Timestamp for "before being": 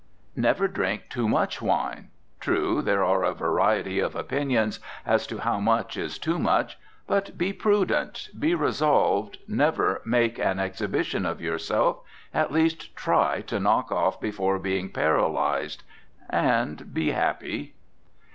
14.19-14.89